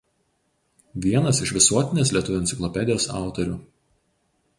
[1.05, 3.59] Vienas iš Visuotinės lietuvių enciklopedijos autorių.